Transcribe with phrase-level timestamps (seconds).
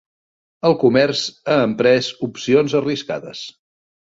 [0.69, 1.21] El comerç
[1.55, 3.45] ha emprès opcions arriscades.